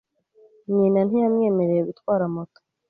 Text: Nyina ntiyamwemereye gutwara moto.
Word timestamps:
Nyina 0.75 0.99
ntiyamwemereye 1.07 1.81
gutwara 1.89 2.25
moto. 2.35 2.59